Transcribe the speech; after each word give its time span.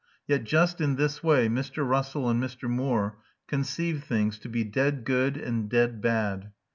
Yet 0.27 0.45
just 0.45 0.81
in 0.81 0.95
this 0.95 1.21
way 1.23 1.47
Mr. 1.47 1.87
Russell 1.87 2.27
and 2.27 2.41
Mr. 2.41 2.67
Moore 2.67 3.19
conceive 3.47 4.03
things 4.03 4.39
to 4.39 4.49
be 4.49 4.63
dead 4.63 5.03
good 5.05 5.37
and 5.37 5.69
dead 5.69 6.01
bad. 6.01 6.49